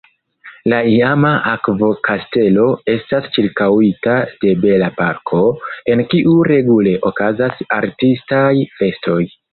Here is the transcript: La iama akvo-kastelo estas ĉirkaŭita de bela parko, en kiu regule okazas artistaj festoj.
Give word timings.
La 0.71 0.77
iama 0.91 1.33
akvo-kastelo 1.49 2.63
estas 2.95 3.27
ĉirkaŭita 3.37 4.17
de 4.45 4.55
bela 4.65 4.89
parko, 5.03 5.43
en 5.95 6.03
kiu 6.15 6.35
regule 6.53 6.99
okazas 7.13 7.63
artistaj 7.81 8.53
festoj. 8.81 9.21